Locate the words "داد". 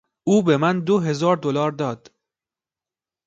1.71-2.11